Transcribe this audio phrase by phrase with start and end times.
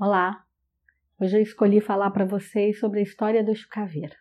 [0.00, 0.44] Olá!
[1.20, 4.14] Hoje eu escolhi falar para vocês sobre a história do Chucaveira.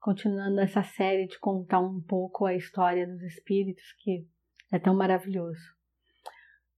[0.00, 4.26] Continuando essa série de contar um pouco a história dos espíritos, que
[4.72, 5.60] é tão maravilhoso.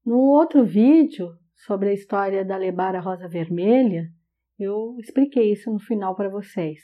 [0.04, 4.08] No outro vídeo sobre a história da Lebara Rosa Vermelha,
[4.58, 6.80] eu expliquei isso no final para vocês.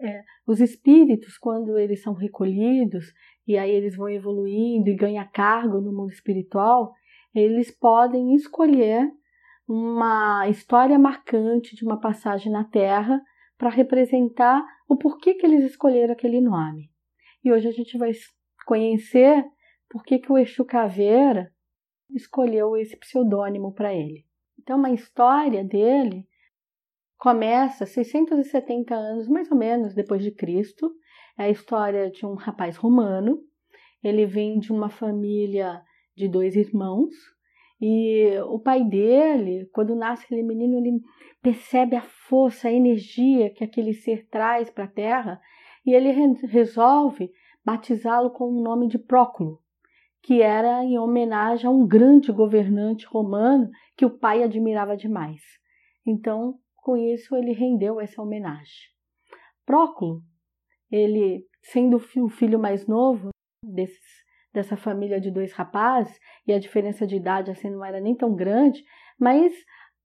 [0.00, 3.12] É, os espíritos, quando eles são recolhidos
[3.44, 6.92] e aí eles vão evoluindo e ganham cargo no mundo espiritual,
[7.34, 9.10] eles podem escolher
[9.72, 13.22] uma história marcante de uma passagem na Terra
[13.56, 16.90] para representar o porquê que eles escolheram aquele nome.
[17.42, 18.12] E hoje a gente vai
[18.66, 19.42] conhecer
[19.88, 21.50] por que, que o Exu Caveira
[22.10, 24.26] escolheu esse pseudônimo para ele.
[24.58, 26.28] Então, a história dele
[27.16, 30.92] começa 670 anos mais ou menos depois de Cristo.
[31.38, 33.38] É a história de um rapaz romano.
[34.04, 35.82] Ele vem de uma família
[36.14, 37.14] de dois irmãos
[37.84, 41.00] e o pai dele, quando nasce aquele menino, ele
[41.42, 45.40] percebe a força, a energia que aquele ser traz para a terra
[45.84, 46.12] e ele
[46.46, 47.32] resolve
[47.64, 49.60] batizá-lo com o nome de Próculo,
[50.22, 55.42] que era em homenagem a um grande governante romano que o pai admirava demais.
[56.06, 58.92] Então, com isso, ele rendeu essa homenagem.
[59.66, 60.22] Próculo,
[60.88, 63.30] ele sendo o filho mais novo
[63.64, 64.21] desses
[64.52, 68.34] dessa família de dois rapazes, e a diferença de idade assim não era nem tão
[68.34, 68.84] grande,
[69.18, 69.52] mas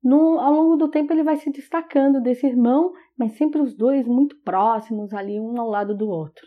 [0.03, 4.07] no, ao longo do tempo ele vai se destacando desse irmão, mas sempre os dois
[4.07, 6.45] muito próximos ali, um ao lado do outro.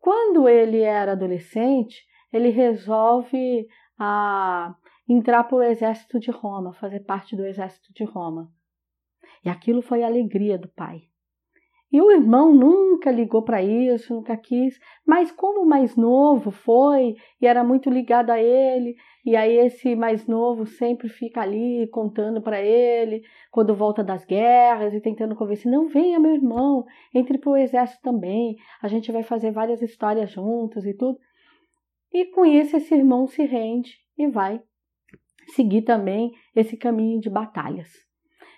[0.00, 3.66] Quando ele era adolescente, ele resolve
[3.98, 4.74] a,
[5.08, 8.50] entrar para o exército de Roma, fazer parte do exército de Roma.
[9.44, 11.02] E aquilo foi a alegria do pai.
[11.94, 17.14] E o irmão nunca ligou para isso, nunca quis, mas como o mais novo foi
[17.40, 22.42] e era muito ligado a ele, e aí esse mais novo sempre fica ali contando
[22.42, 27.50] para ele quando volta das guerras e tentando convencer: não venha, meu irmão, entre para
[27.52, 31.16] o exército também, a gente vai fazer várias histórias juntos e tudo.
[32.12, 34.60] E com isso, esse irmão se rende e vai
[35.54, 37.88] seguir também esse caminho de batalhas.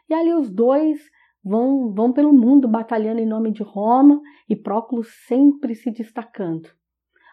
[0.08, 1.14] E ali os dois
[1.46, 6.68] vão, vão pelo mundo batalhando em nome de Roma e Próculo sempre se destacando.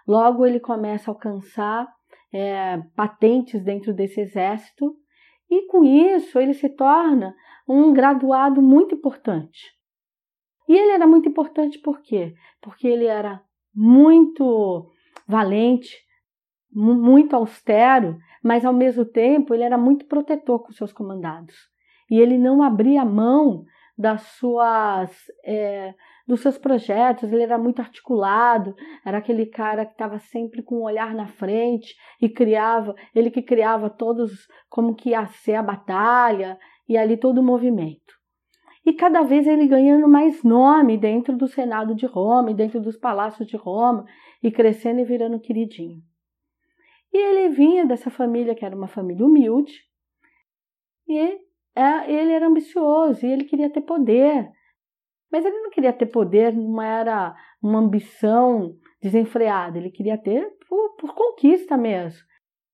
[0.07, 1.91] Logo ele começa a alcançar
[2.31, 4.95] é, patentes dentro desse exército
[5.49, 7.35] e com isso ele se torna
[7.67, 9.71] um graduado muito importante.
[10.69, 12.35] E ele era muito importante por quê?
[12.61, 13.41] Porque ele era
[13.73, 14.91] muito
[15.27, 15.97] valente,
[16.71, 21.55] muito austero, mas ao mesmo tempo ele era muito protetor com seus comandados.
[22.11, 23.65] E ele não abria mão
[23.97, 25.11] das suas
[25.45, 25.93] é,
[26.27, 30.79] dos seus projetos, ele era muito articulado, era aquele cara que estava sempre com o
[30.79, 35.63] um olhar na frente e criava, ele que criava todos como que ia ser a
[35.63, 38.13] batalha e ali todo o movimento.
[38.85, 43.47] E cada vez ele ganhando mais nome dentro do Senado de Roma, dentro dos palácios
[43.47, 44.05] de Roma,
[44.41, 46.01] e crescendo e virando queridinho.
[47.13, 49.73] E ele vinha dessa família que era uma família humilde,
[51.07, 51.37] e
[51.75, 54.49] ele era ambicioso e ele queria ter poder.
[55.31, 60.95] Mas ele não queria ter poder, não era uma ambição desenfreada, ele queria ter por,
[60.95, 62.21] por conquista mesmo.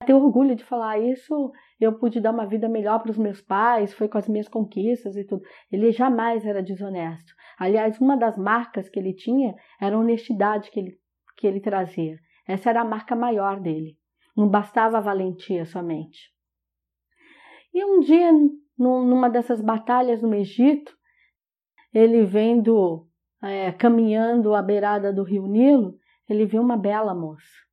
[0.05, 3.93] Ter orgulho de falar isso, eu pude dar uma vida melhor para os meus pais,
[3.93, 5.41] foi com as minhas conquistas e tudo.
[5.71, 7.33] Ele jamais era desonesto.
[7.57, 10.97] Aliás, uma das marcas que ele tinha era a honestidade que ele,
[11.37, 12.17] que ele trazia.
[12.47, 13.97] Essa era a marca maior dele.
[14.35, 16.33] Não bastava a valentia somente.
[17.73, 18.31] E um dia,
[18.79, 20.97] numa dessas batalhas no Egito,
[21.93, 23.07] ele vendo,
[23.43, 25.97] é, caminhando à beirada do rio Nilo,
[26.29, 27.69] ele viu uma bela moça.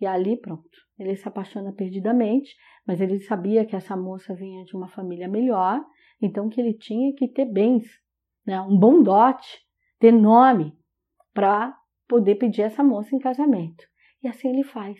[0.00, 4.74] E ali, pronto, ele se apaixona perdidamente, mas ele sabia que essa moça vinha de
[4.74, 5.80] uma família melhor,
[6.20, 7.84] então que ele tinha que ter bens,
[8.44, 9.60] né, um bom dote,
[10.00, 10.76] ter nome,
[11.32, 11.76] para
[12.08, 13.84] poder pedir essa moça em casamento.
[14.22, 14.98] E assim ele faz.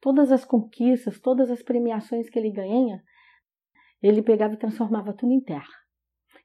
[0.00, 3.02] Todas as conquistas, todas as premiações que ele ganha,
[4.02, 5.80] ele pegava e transformava tudo em terra.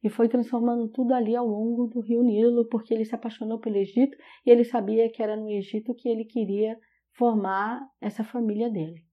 [0.03, 3.77] E foi transformando tudo ali ao longo do rio Nilo, porque ele se apaixonou pelo
[3.77, 4.15] Egito
[4.45, 6.77] e ele sabia que era no Egito que ele queria
[7.13, 9.03] formar essa família dele.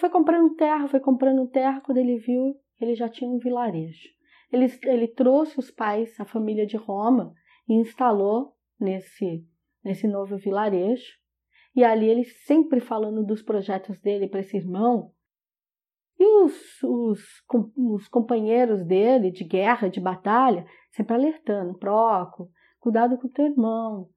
[0.00, 4.08] Foi comprando terra, foi comprando terra, quando ele viu, ele já tinha um vilarejo.
[4.50, 7.34] Ele, ele trouxe os pais, a família de Roma,
[7.68, 9.46] e instalou nesse,
[9.84, 11.06] nesse novo vilarejo.
[11.76, 15.12] E ali ele sempre falando dos projetos dele para esse irmão,
[16.18, 17.20] e os, os,
[17.76, 22.50] os companheiros dele de guerra, de batalha, sempre alertando: Proco,
[22.80, 24.08] cuidado com teu irmão.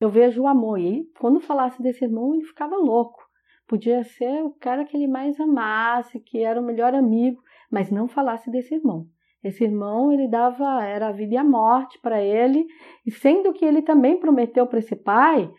[0.00, 0.80] Eu vejo o amor.
[0.80, 3.20] E quando falasse desse irmão, ele ficava louco.
[3.68, 7.40] Podia ser o cara que ele mais amasse, que era o melhor amigo,
[7.70, 9.06] mas não falasse desse irmão.
[9.44, 12.66] Esse irmão, ele dava, era a vida e a morte para ele,
[13.06, 15.50] e sendo que ele também prometeu para esse pai,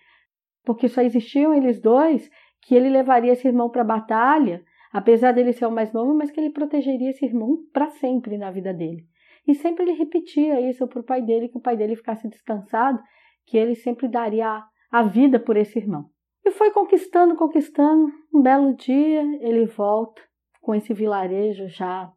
[0.63, 2.29] porque só existiam eles dois,
[2.61, 6.31] que ele levaria esse irmão para a batalha, apesar dele ser o mais novo, mas
[6.31, 9.05] que ele protegeria esse irmão para sempre na vida dele.
[9.47, 13.01] E sempre ele repetia isso para o pai dele, que o pai dele ficasse descansado,
[13.45, 16.09] que ele sempre daria a vida por esse irmão.
[16.45, 18.11] E foi conquistando, conquistando.
[18.33, 20.21] Um belo dia ele volta
[20.59, 22.11] com esse vilarejo já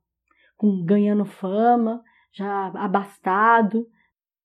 [0.56, 3.86] com, ganhando fama, já abastado,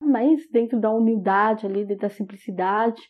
[0.01, 3.01] mas dentro da humildade ali, dentro da simplicidade.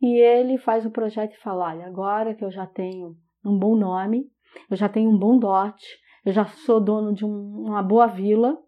[0.00, 3.76] E ele faz o projeto e fala: olha, agora que eu já tenho um bom
[3.76, 4.30] nome,
[4.70, 5.86] eu já tenho um bom dote,
[6.24, 8.58] eu já sou dono de um, uma boa vila,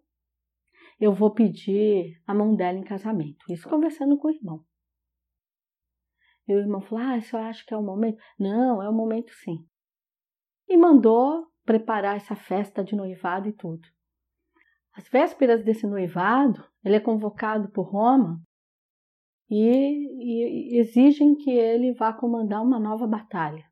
[0.99, 3.45] eu vou pedir a mão dela em casamento.
[3.49, 4.65] Isso conversando com o irmão.
[6.47, 8.17] E o irmão falou: Ah, eu acho que é o momento?
[8.37, 9.65] Não, é o momento sim.
[10.67, 13.87] E mandou preparar essa festa de noivado e tudo.
[14.93, 18.41] Às vésperas desse noivado, ele é convocado por Roma
[19.49, 23.68] e, e exigem que ele vá comandar uma nova batalha.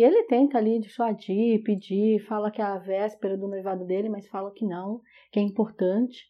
[0.00, 4.26] E ele tenta ali dissuadir, pedir, fala que é a véspera do noivado dele, mas
[4.28, 6.24] fala que não, que é importante.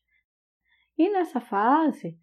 [0.98, 2.18] E nessa fase,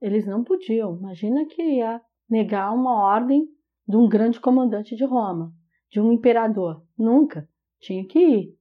[0.00, 0.96] eles não podiam.
[0.96, 3.46] Imagina que ia negar uma ordem
[3.86, 5.52] de um grande comandante de Roma,
[5.90, 6.82] de um imperador.
[6.96, 7.46] Nunca.
[7.78, 8.58] Tinha que ir.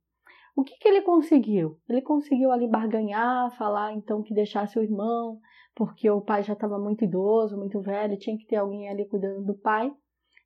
[0.54, 1.80] O que, que ele conseguiu?
[1.88, 5.40] Ele conseguiu ali barganhar, falar então que deixasse o irmão,
[5.74, 9.46] porque o pai já estava muito idoso, muito velho, tinha que ter alguém ali cuidando
[9.46, 9.90] do pai.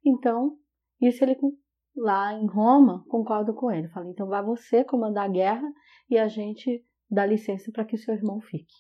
[0.06, 0.60] Então,
[1.08, 1.38] isso ele
[1.96, 3.88] lá em Roma, concordo com ele.
[3.90, 5.72] Falei, então vai você comandar a guerra
[6.10, 8.74] e a gente dá licença para que seu irmão fique.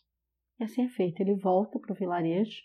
[0.59, 1.21] E assim é feito.
[1.21, 2.61] Ele volta para o vilarejo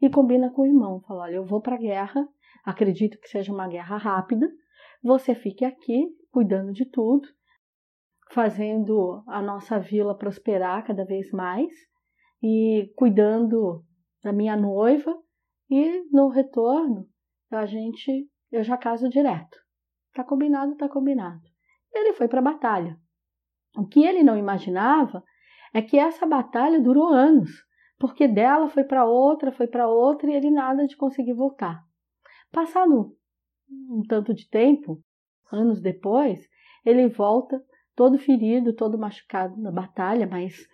[0.00, 1.00] e combina com o irmão.
[1.00, 2.28] Fala: Olha, eu vou para a guerra,
[2.64, 4.48] acredito que seja uma guerra rápida.
[5.02, 7.28] Você fique aqui cuidando de tudo,
[8.30, 11.72] fazendo a nossa vila prosperar cada vez mais
[12.42, 13.84] e cuidando
[14.22, 15.16] da minha noiva.
[15.68, 17.08] E no retorno,
[17.50, 19.58] a gente, eu já caso direto.
[20.14, 21.42] Tá combinado, tá combinado.
[21.92, 22.98] Ele foi para a batalha.
[23.76, 25.22] O que ele não imaginava
[25.74, 27.50] é que essa batalha durou anos,
[27.98, 31.82] porque dela foi para outra, foi para outra e ele nada de conseguir voltar.
[32.50, 33.14] Passado
[33.68, 35.02] um tanto de tempo,
[35.52, 36.40] anos depois,
[36.84, 37.62] ele volta
[37.94, 40.66] todo ferido, todo machucado na batalha, mas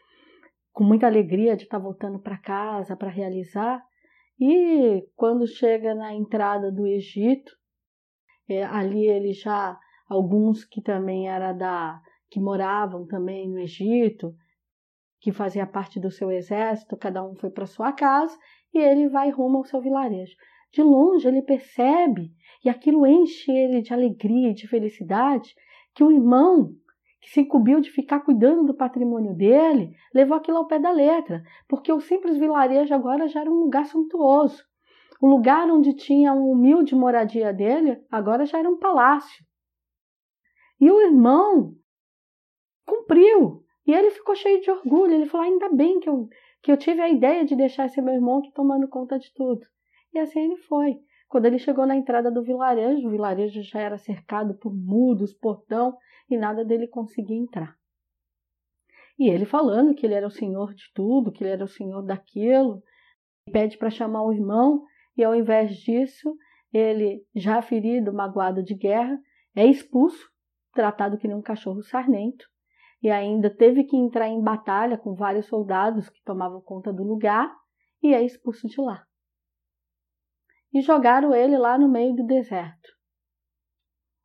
[0.73, 3.83] com muita alegria de estar tá voltando para casa para realizar.
[4.39, 7.53] E quando chega na entrada do Egito,
[8.49, 9.79] é, ali ele já
[10.09, 12.01] alguns que também era da
[12.31, 14.35] que moravam também no Egito,
[15.21, 18.37] que fazia parte do seu exército, cada um foi para sua casa
[18.73, 20.35] e ele vai rumo ao seu vilarejo.
[20.73, 22.33] De longe ele percebe,
[22.65, 25.55] e aquilo enche ele de alegria e de felicidade,
[25.95, 26.75] que o irmão
[27.23, 31.41] que se incumbiu de ficar cuidando do patrimônio dele, levou aquilo ao pé da letra,
[31.69, 34.65] porque o simples vilarejo agora já era um lugar suntuoso.
[35.23, 39.47] O lugar onde tinha uma humilde moradia dele, agora já era um palácio.
[40.81, 41.77] E o irmão
[42.85, 45.15] cumpriu, e ele ficou cheio de orgulho.
[45.15, 46.29] Ele falou: ainda bem que eu,
[46.61, 49.65] que eu tive a ideia de deixar esse meu irmão tomando conta de tudo.
[50.13, 50.99] E assim ele foi.
[51.29, 55.97] Quando ele chegou na entrada do vilarejo, o vilarejo já era cercado por muros, portão,
[56.29, 57.77] e nada dele conseguia entrar.
[59.17, 62.03] E ele falando que ele era o senhor de tudo, que ele era o senhor
[62.03, 62.83] daquilo,
[63.53, 64.85] pede para chamar o irmão,
[65.17, 66.37] e ao invés disso,
[66.73, 69.19] ele, já ferido, magoado de guerra,
[69.55, 70.31] é expulso,
[70.73, 72.47] tratado que nem um cachorro sarnento,
[73.03, 77.53] e ainda teve que entrar em batalha com vários soldados que tomavam conta do lugar
[78.03, 79.05] e é expulso de lá.
[80.73, 82.89] E jogaram ele lá no meio do deserto.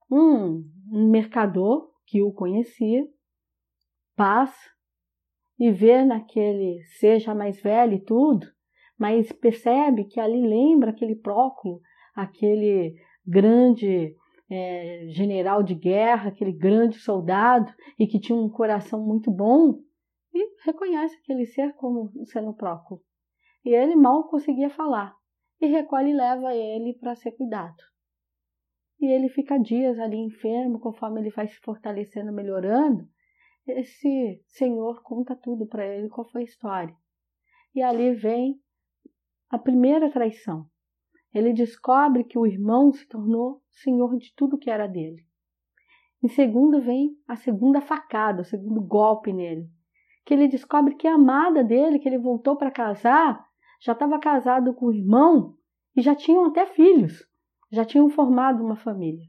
[0.09, 3.05] Um, mercador que o conhecia
[4.15, 4.71] passa
[5.59, 8.47] e vê naquele seja mais velho e tudo,
[8.97, 11.81] mas percebe que ali lembra aquele Próculo,
[12.15, 14.15] aquele grande
[14.49, 19.79] é, general de guerra, aquele grande soldado e que tinha um coração muito bom,
[20.33, 23.01] e reconhece aquele ser como sendo Próculo.
[23.63, 25.13] E ele mal conseguia falar,
[25.59, 27.75] e recolhe e leva ele para ser cuidado.
[28.99, 33.07] E ele fica dias ali enfermo, conforme ele vai se fortalecendo, melhorando.
[33.67, 36.95] Esse senhor conta tudo para ele, qual foi a história.
[37.75, 38.59] E ali vem
[39.49, 40.65] a primeira traição.
[41.33, 45.25] Ele descobre que o irmão se tornou senhor de tudo que era dele.
[46.23, 49.69] Em segundo vem a segunda facada, o segundo golpe nele,
[50.25, 53.45] que ele descobre que a amada dele, que ele voltou para casar,
[53.79, 55.55] já estava casado com o irmão
[55.95, 57.23] e já tinham até filhos,
[57.71, 59.25] já tinham formado uma família.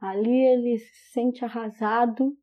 [0.00, 2.36] Ali ele se sente arrasado,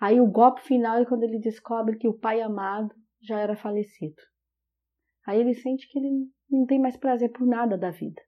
[0.00, 4.16] Aí o golpe final é quando ele descobre que o pai amado já era falecido.
[5.26, 8.20] Aí ele sente que ele não tem mais prazer por nada da vida,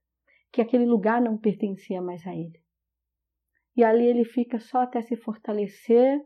[0.52, 2.62] que aquele lugar não pertencia mais a ele.
[3.76, 6.20] E ali ele fica só até se fortalecer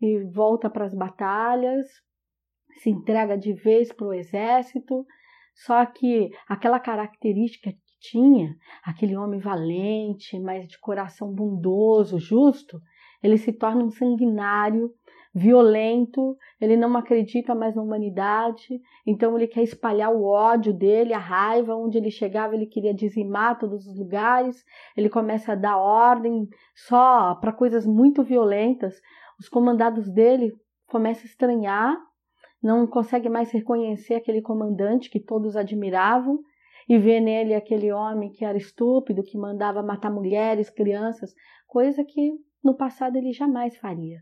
[0.00, 1.86] e volta para as batalhas,
[2.78, 5.06] se entrega de vez para o exército.
[5.54, 12.80] Só que aquela característica que tinha, aquele homem valente, mas de coração bondoso, justo,
[13.22, 14.90] ele se torna um sanguinário,
[15.32, 21.18] violento, ele não acredita mais na humanidade, então ele quer espalhar o ódio dele, a
[21.18, 24.64] raiva, onde ele chegava ele queria dizimar todos os lugares,
[24.96, 29.00] ele começa a dar ordem só para coisas muito violentas.
[29.38, 30.52] Os comandados dele
[30.88, 31.96] começam a estranhar,
[32.60, 36.40] não consegue mais reconhecer aquele comandante que todos admiravam
[36.88, 41.32] e vê nele aquele homem que era estúpido, que mandava matar mulheres, crianças,
[41.68, 42.32] coisa que
[42.62, 44.18] no passado ele jamais faria.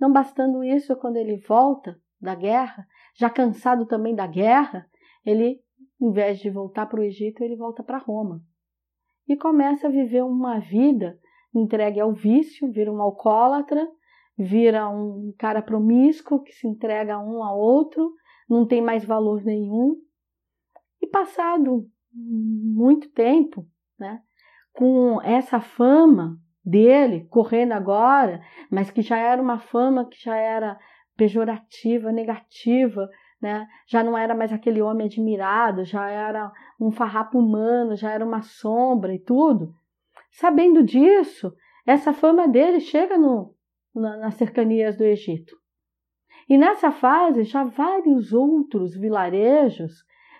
[0.00, 4.88] Não bastando isso, quando ele volta da guerra, já cansado também da guerra,
[5.24, 5.60] ele,
[6.00, 8.42] em vez de voltar para o Egito, ele volta para Roma.
[9.28, 11.18] E começa a viver uma vida
[11.54, 13.86] entregue ao vício, vira um alcoólatra,
[14.36, 18.14] vira um cara promíscuo que se entrega um a outro,
[18.48, 19.96] não tem mais valor nenhum.
[21.00, 23.66] E passado muito tempo,
[23.98, 24.22] né,
[24.72, 30.78] com essa fama dele correndo agora, mas que já era uma fama que já era
[31.16, 33.08] pejorativa, negativa,
[33.40, 33.66] né?
[33.86, 38.42] Já não era mais aquele homem admirado, já era um farrapo humano, já era uma
[38.42, 39.74] sombra e tudo.
[40.30, 41.52] Sabendo disso,
[41.86, 43.54] essa fama dele chega no,
[43.94, 45.56] na, nas cercanias do Egito.
[46.48, 49.92] E nessa fase, já vários outros vilarejos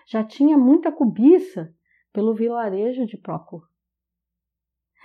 [0.07, 1.73] já tinha muita cobiça
[2.11, 3.68] pelo vilarejo de Prócoro.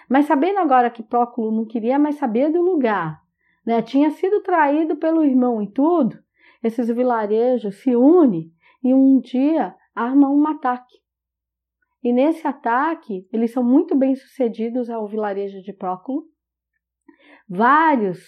[0.08, 3.22] Mas sabendo agora que Próculo não queria mais saber do lugar,
[3.64, 3.80] né?
[3.82, 6.18] tinha sido traído pelo irmão e tudo,
[6.62, 10.98] esses vilarejos se unem e um dia armam um ataque.
[12.02, 16.24] E nesse ataque, eles são muito bem sucedidos ao vilarejo de Próculo.
[17.48, 18.20] Vários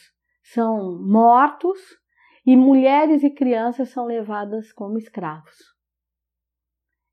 [0.42, 1.78] são mortos
[2.46, 5.56] e mulheres e crianças são levadas como escravos.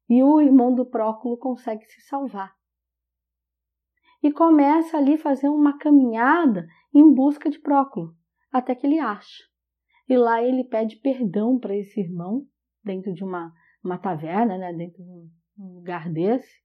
[0.09, 2.53] E o irmão do Próculo consegue se salvar
[4.23, 6.65] e começa ali fazer uma caminhada
[6.95, 8.15] em busca de Próculo,
[8.49, 9.43] até que ele acha.
[10.07, 12.47] E lá ele pede perdão para esse irmão,
[12.81, 13.51] dentro de uma,
[13.83, 15.09] uma taverna, né, dentro de
[15.59, 16.63] um lugar desse,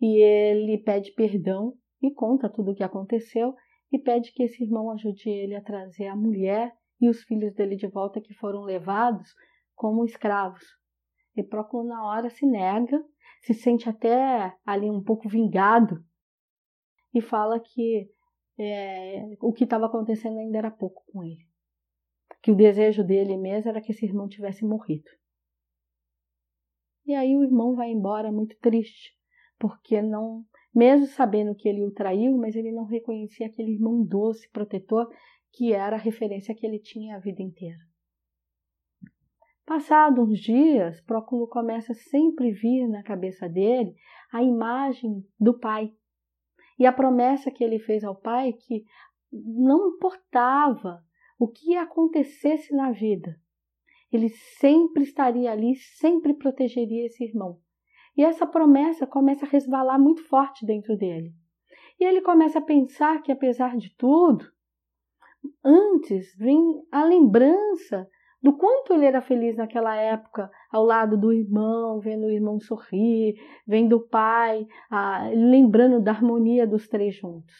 [0.00, 3.54] e ele pede perdão e conta tudo o que aconteceu
[3.92, 7.76] e pede que esse irmão ajude ele a trazer a mulher e os filhos dele
[7.76, 9.32] de volta que foram levados
[9.74, 10.64] como escravos.
[11.36, 13.02] E Próculo na hora se nega,
[13.40, 16.04] se sente até ali um pouco vingado
[17.14, 18.10] e fala que
[18.58, 21.46] é, o que estava acontecendo ainda era pouco com ele.
[22.42, 25.10] Que o desejo dele mesmo era que esse irmão tivesse morrido.
[27.06, 29.16] E aí o irmão vai embora muito triste,
[29.58, 34.50] porque não, mesmo sabendo que ele o traiu, mas ele não reconhecia aquele irmão doce,
[34.50, 35.08] protetor,
[35.52, 37.78] que era a referência que ele tinha a vida inteira.
[39.64, 43.94] Passados uns dias, Próculo começa a sempre vir na cabeça dele
[44.32, 45.92] a imagem do pai,
[46.78, 48.84] e a promessa que ele fez ao pai que
[49.32, 51.02] não importava
[51.38, 53.36] o que acontecesse na vida,
[54.10, 57.60] ele sempre estaria ali, sempre protegeria esse irmão.
[58.16, 61.32] E essa promessa começa a resvalar muito forte dentro dele.
[62.00, 64.50] E ele começa a pensar que, apesar de tudo,
[65.64, 66.58] antes vem
[66.90, 68.08] a lembrança
[68.40, 73.34] do quanto ele era feliz naquela época, ao lado do irmão, vendo o irmão sorrir,
[73.66, 77.54] vendo o pai, ah, lembrando da harmonia dos três juntos.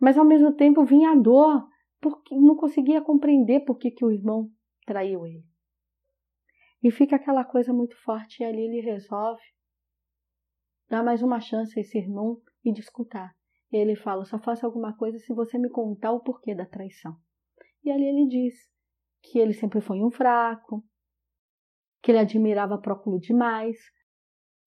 [0.00, 1.68] Mas ao mesmo tempo vinha a dor,
[2.00, 4.50] porque não conseguia compreender por que, que o irmão
[4.86, 5.44] traiu ele.
[6.82, 9.42] E fica aquela coisa muito forte, e ali ele resolve
[10.88, 13.30] dar mais uma chance a esse irmão e discutir.
[13.72, 17.16] E ele fala: só faça alguma coisa se você me contar o porquê da traição.
[17.84, 18.54] E ali ele diz:
[19.22, 20.84] que ele sempre foi um fraco,
[22.02, 23.76] que ele admirava Próculo demais,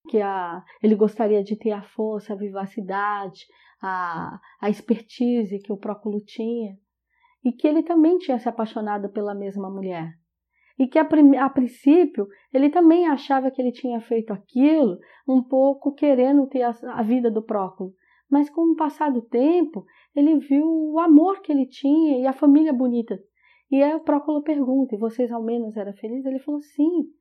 [0.09, 3.45] que a, ele gostaria de ter a força, a vivacidade,
[3.81, 6.77] a, a expertise que o Próculo tinha,
[7.43, 10.13] e que ele também tinha se apaixonado pela mesma mulher.
[10.77, 11.07] E que a,
[11.39, 16.71] a princípio ele também achava que ele tinha feito aquilo um pouco querendo ter a,
[16.93, 17.93] a vida do Próculo.
[18.29, 22.33] Mas com o passar do tempo, ele viu o amor que ele tinha e a
[22.33, 23.19] família bonita
[23.73, 26.27] e aí o Próculo pergunta: e vocês ao menos eram felizes?
[26.27, 27.11] Ele falou: sim.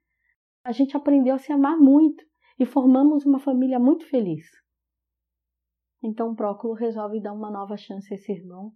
[0.63, 2.23] A gente aprendeu a se amar muito
[2.59, 4.45] e formamos uma família muito feliz.
[6.03, 8.75] Então Próculo resolve dar uma nova chance a esse irmão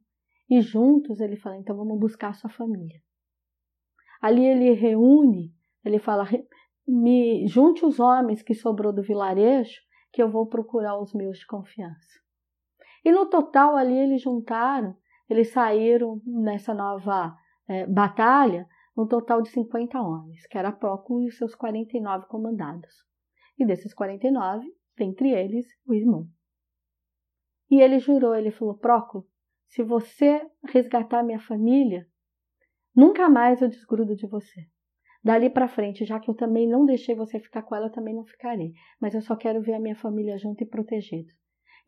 [0.48, 2.98] E juntos ele fala: então vamos buscar a sua família.
[4.22, 5.54] Ali ele reúne,
[5.84, 6.26] ele fala:
[6.88, 9.78] me junte os homens que sobrou do vilarejo,
[10.14, 12.08] que eu vou procurar os meus de confiança.
[13.04, 14.96] E no total ali eles juntaram,
[15.28, 17.36] eles saíram nessa nova
[17.68, 23.04] é, batalha, um total de 50 homens, que era Próculo e seus 49 comandados.
[23.58, 26.26] E desses 49, dentre eles, o irmão.
[27.70, 29.26] E ele jurou, ele falou: Próculo,
[29.68, 32.06] se você resgatar minha família,
[32.94, 34.66] nunca mais eu desgrudo de você.
[35.22, 38.14] Dali para frente, já que eu também não deixei você ficar com ela, eu também
[38.14, 38.72] não ficarei.
[39.00, 41.32] Mas eu só quero ver a minha família junto e protegida.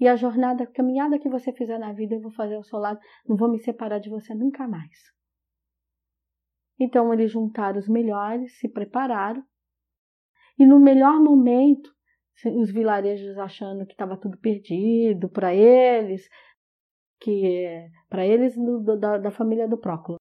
[0.00, 2.78] E a jornada, a caminhada que você fizer na vida, eu vou fazer ao seu
[2.78, 2.98] lado.
[3.26, 5.17] Não vou me separar de você nunca mais.
[6.78, 9.42] Então eles juntaram os melhores, se prepararam.
[10.58, 11.90] E no melhor momento,
[12.46, 16.28] os vilarejos achando que estava tudo perdido para eles,
[17.20, 17.66] que
[18.08, 20.18] para eles do, da, da, família do Próculo.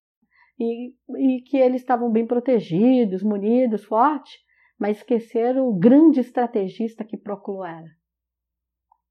[0.59, 4.33] E, e que eles estavam bem protegidos, munidos, fortes,
[4.79, 7.89] mas esqueceram o grande estrategista que Próculo era.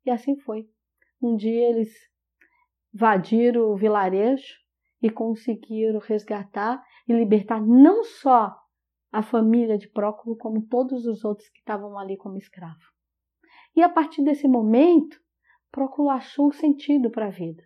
[0.05, 0.69] E assim foi.
[1.23, 1.93] Um dia eles
[2.93, 4.66] invadiram o vilarejo
[5.07, 8.61] e conseguiram resgatar e libertar não só
[9.13, 12.85] a família de Próculo, como todos os outros que estavam ali como escravos.
[13.77, 15.21] E a partir desse momento,
[15.71, 17.63] Próculo achou sentido para a vida.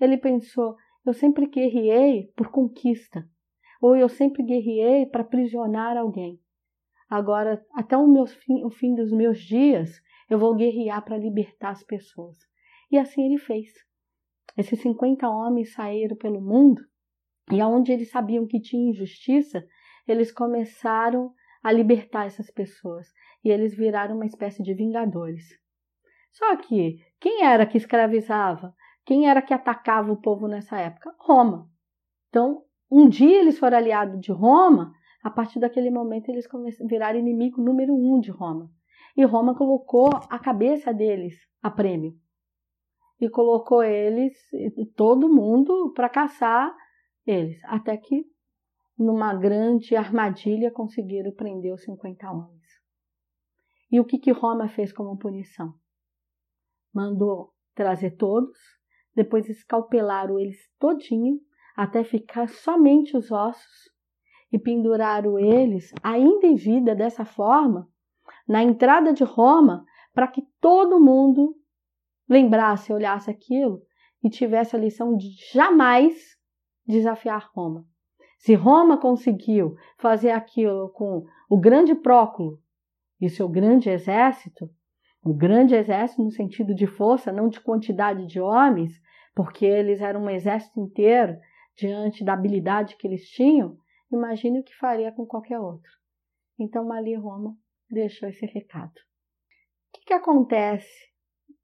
[0.00, 3.28] Ele pensou: eu sempre guerriei por conquista,
[3.82, 6.40] ou eu sempre guerriei para aprisionar alguém.
[7.10, 11.82] Agora, até o, fim, o fim dos meus dias, eu vou guerrear para libertar as
[11.82, 12.36] pessoas.
[12.88, 13.72] E assim ele fez.
[14.56, 16.80] Esses 50 homens saíram pelo mundo
[17.50, 19.66] e aonde eles sabiam que tinha injustiça,
[20.06, 21.32] eles começaram
[21.62, 23.06] a libertar essas pessoas
[23.44, 25.44] e eles viraram uma espécie de vingadores.
[26.30, 28.74] Só que quem era que escravizava?
[29.04, 31.14] Quem era que atacava o povo nessa época?
[31.18, 31.68] Roma.
[32.28, 34.92] Então, um dia eles foram aliados de Roma,
[35.22, 36.46] a partir daquele momento eles
[36.88, 38.70] viraram inimigo número um de Roma.
[39.16, 42.14] E Roma colocou a cabeça deles a prêmio.
[43.20, 44.36] E colocou eles,
[44.96, 46.74] todo mundo, para caçar
[47.26, 47.62] eles.
[47.64, 48.24] Até que,
[48.98, 52.64] numa grande armadilha, conseguiram prender os 50 homens.
[53.90, 55.72] E o que, que Roma fez como punição?
[56.92, 58.58] Mandou trazer todos,
[59.14, 61.40] depois escalpelaram eles todinho,
[61.76, 63.94] até ficar somente os ossos,
[64.52, 67.88] e penduraram eles, ainda em vida dessa forma,
[68.46, 71.56] na entrada de Roma, para que todo mundo
[72.28, 73.82] lembrasse, olhasse aquilo
[74.22, 76.36] e tivesse a lição de jamais
[76.86, 77.86] desafiar Roma.
[78.38, 82.60] Se Roma conseguiu fazer aquilo com o grande Próculo
[83.20, 84.70] e seu grande exército,
[85.22, 89.00] o grande exército no sentido de força, não de quantidade de homens,
[89.34, 91.38] porque eles eram um exército inteiro
[91.76, 93.76] diante da habilidade que eles tinham,
[94.12, 95.90] imagine o que faria com qualquer outro.
[96.58, 97.56] Então ali Roma
[97.90, 98.92] deixou esse recado.
[98.92, 101.13] O que, que acontece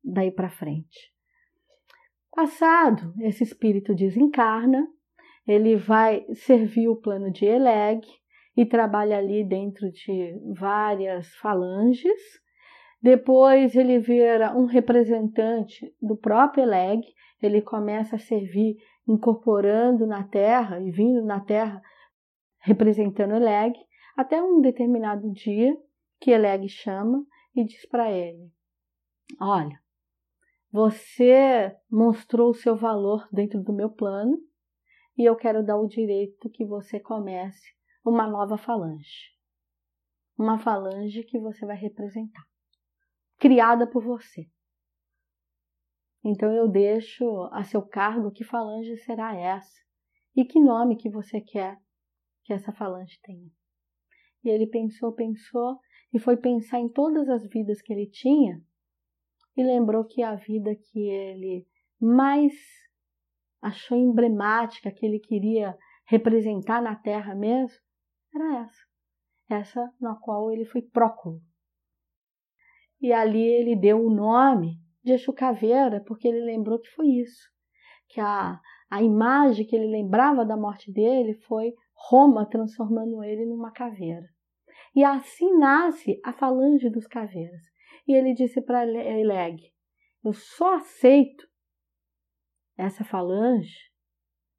[0.02, 1.12] daí para frente?
[2.32, 4.86] Passado, esse espírito desencarna
[5.46, 8.06] ele vai servir o plano de Eleg
[8.56, 12.20] e trabalha ali dentro de várias falanges.
[13.02, 17.02] Depois ele vira um representante do próprio Eleg,
[17.42, 18.76] ele começa a servir
[19.08, 21.82] incorporando na terra e vindo na terra
[22.60, 23.74] representando Eleg,
[24.16, 25.74] até um determinado dia
[26.20, 27.24] que Eleg chama
[27.56, 28.52] e diz para ele:
[29.40, 29.80] Olha,
[30.72, 34.38] você mostrou o seu valor dentro do meu plano
[35.18, 39.34] e eu quero dar o direito que você comece uma nova falange.
[40.38, 42.46] Uma falange que você vai representar,
[43.36, 44.48] criada por você.
[46.24, 49.80] Então eu deixo a seu cargo que falange será essa
[50.36, 51.78] e que nome que você quer
[52.44, 53.50] que essa falange tenha.
[54.44, 55.78] E ele pensou, pensou
[56.12, 58.62] e foi pensar em todas as vidas que ele tinha
[59.60, 61.66] e lembrou que a vida que ele
[62.00, 62.52] mais
[63.60, 67.78] achou emblemática, que ele queria representar na Terra mesmo,
[68.34, 68.82] era essa.
[69.50, 71.40] Essa na qual ele foi próculo.
[73.00, 77.48] E ali ele deu o nome de Exu Caveira, porque ele lembrou que foi isso.
[78.08, 83.70] Que a, a imagem que ele lembrava da morte dele foi Roma transformando ele numa
[83.70, 84.26] caveira.
[84.94, 87.69] E assim nasce a falange dos caveiras.
[88.06, 89.72] E ele disse para Eleg:
[90.24, 91.48] Eu só aceito
[92.76, 93.90] essa falange,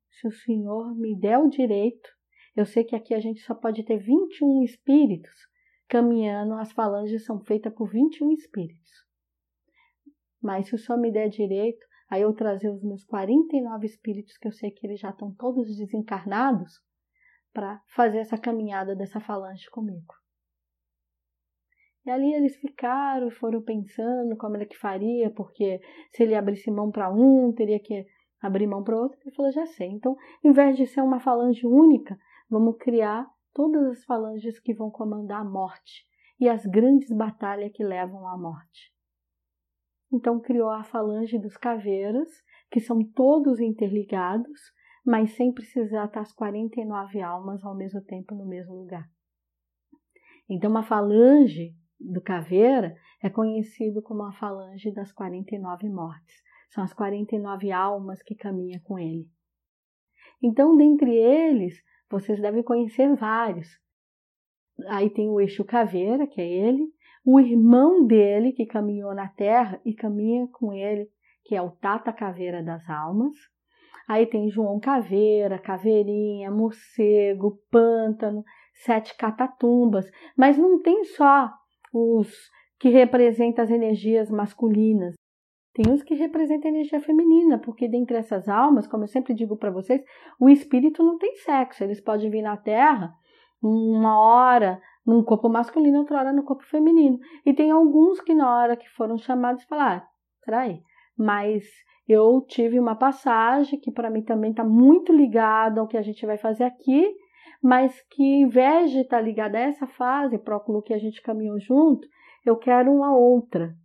[0.09, 2.09] se o Senhor me der o direito,
[2.55, 5.49] eu sei que aqui a gente só pode ter 21 espíritos
[5.87, 8.91] caminhando, as falanges são feitas por 21 espíritos.
[10.41, 14.45] Mas se o Senhor me der direito, Aí eu trazer os meus 49 espíritos, que
[14.45, 16.81] eu sei que eles já estão todos desencarnados,
[17.53, 20.13] para fazer essa caminhada dessa falange comigo.
[22.05, 25.79] E ali eles ficaram e foram pensando como era que faria, porque
[26.11, 28.05] se ele abrisse mão para um, teria que
[28.41, 29.19] abrir mão para outro.
[29.21, 29.89] Ele falou: já sei.
[29.89, 32.17] Então, em vez de ser uma falange única,
[32.49, 36.05] vamos criar todas as falanges que vão comandar a morte
[36.39, 38.91] e as grandes batalhas que levam à morte.
[40.11, 42.27] Então, criou a falange dos caveiras,
[42.71, 44.59] que são todos interligados,
[45.05, 49.07] mas sem precisar estar as 49 almas ao mesmo tempo no mesmo lugar.
[50.49, 56.35] Então, uma falange do caveira é conhecido como a falange das 49 mortes.
[56.69, 59.27] São as 49 almas que caminham com ele.
[60.41, 63.67] Então, dentre eles, vocês devem conhecer vários.
[64.87, 66.87] Aí tem o Eixo Caveira, que é ele,
[67.23, 71.07] o irmão dele, que caminhou na terra e caminha com ele,
[71.43, 73.35] que é o Tata Caveira das Almas.
[74.07, 80.09] Aí tem João Caveira, Caveirinha, Morcego, Pântano, Sete Catatumbas.
[80.35, 81.53] Mas não tem só
[81.93, 82.31] os
[82.79, 85.15] que representam as energias masculinas.
[85.73, 89.55] Tem os que representam a energia feminina, porque dentre essas almas, como eu sempre digo
[89.55, 90.03] para vocês,
[90.39, 91.83] o espírito não tem sexo.
[91.83, 93.13] Eles podem vir na Terra
[93.61, 97.17] uma hora num corpo masculino, outra hora no corpo feminino.
[97.45, 100.07] E tem alguns que na hora que foram chamados falaram, ah,
[100.45, 100.81] peraí,
[101.17, 101.63] mas
[102.07, 106.25] eu tive uma passagem que para mim também está muito ligada ao que a gente
[106.25, 107.09] vai fazer aqui,
[107.61, 111.21] mas que em vez de estar tá ligada a essa fase, próculo que a gente
[111.21, 112.07] caminhou junto,
[112.45, 113.75] eu quero uma outra,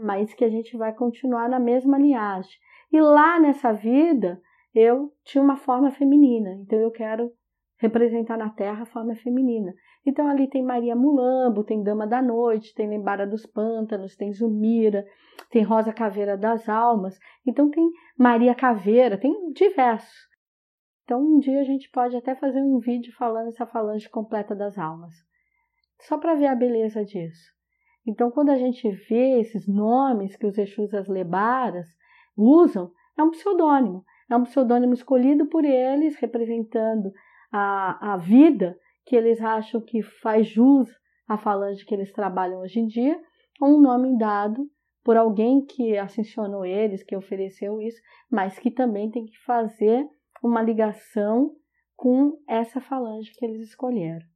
[0.00, 2.52] mas que a gente vai continuar na mesma linhagem.
[2.92, 4.40] E lá nessa vida,
[4.74, 7.30] eu tinha uma forma feminina, então eu quero
[7.78, 9.74] representar na Terra a forma feminina.
[10.06, 15.04] Então ali tem Maria Mulambo, tem Dama da Noite, tem Lembara dos Pântanos, tem Zumira,
[15.50, 17.88] tem Rosa Caveira das Almas, então tem
[18.18, 20.33] Maria Caveira, tem diversos.
[21.04, 24.78] Então, um dia a gente pode até fazer um vídeo falando essa falange completa das
[24.78, 25.12] almas,
[26.00, 27.52] só para ver a beleza disso.
[28.06, 31.86] Então, quando a gente vê esses nomes que os Exus as Lebaras
[32.36, 34.04] usam, é um pseudônimo.
[34.30, 37.12] É um pseudônimo escolhido por eles, representando
[37.52, 40.88] a, a vida que eles acham que faz jus
[41.28, 43.20] à falange que eles trabalham hoje em dia,
[43.60, 44.68] ou um nome dado
[45.02, 50.06] por alguém que ascensionou eles, que ofereceu isso, mas que também tem que fazer
[50.46, 51.56] uma ligação
[51.96, 54.26] com essa falange que eles escolheram.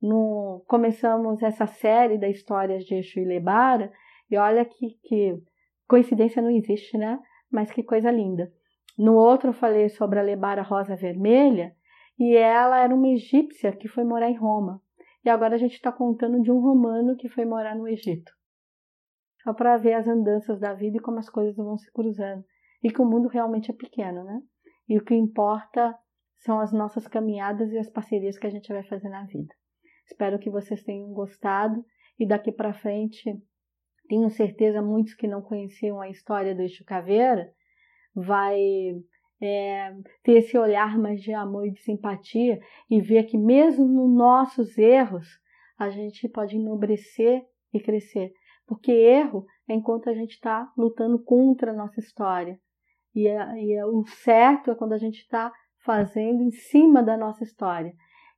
[0.00, 3.90] No, começamos essa série da histórias de Exu e Lebara,
[4.30, 5.42] e olha que, que
[5.88, 7.18] coincidência não existe, né?
[7.50, 8.52] Mas que coisa linda.
[8.98, 11.74] No outro eu falei sobre a Lebara Rosa Vermelha,
[12.18, 14.82] e ela era uma egípcia que foi morar em Roma.
[15.24, 18.30] E agora a gente está contando de um romano que foi morar no Egito.
[19.42, 22.44] Só para ver as andanças da vida e como as coisas vão se cruzando.
[22.82, 24.42] E que o mundo realmente é pequeno, né?
[24.88, 25.94] E o que importa
[26.38, 29.54] são as nossas caminhadas e as parcerias que a gente vai fazer na vida.
[30.06, 31.84] Espero que vocês tenham gostado
[32.18, 33.38] e daqui para frente,
[34.08, 37.52] tenho certeza muitos que não conheciam a história do Eixo Caveira
[38.14, 38.58] vai
[39.40, 42.58] é, ter esse olhar mais de amor e de simpatia
[42.90, 45.26] e ver que mesmo nos nossos erros
[45.78, 48.32] a gente pode enobrecer e crescer,
[48.66, 52.58] porque erro é enquanto a gente está lutando contra a nossa história
[53.14, 55.52] e, é, e é, o certo é quando a gente está
[55.84, 57.92] fazendo em cima da nossa história.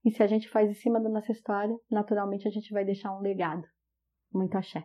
[0.05, 3.15] E se a gente faz em cima da nossa história, naturalmente a gente vai deixar
[3.17, 3.65] um legado.
[4.33, 4.85] Muito axé.